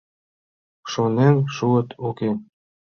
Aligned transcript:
Шонен 0.91 1.35
шуыт— 1.55 1.89
уке. 2.07 2.29